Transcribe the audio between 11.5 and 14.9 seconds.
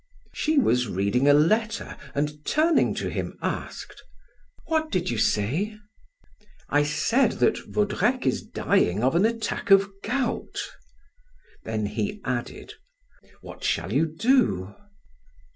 Then he added: "What shall you do?"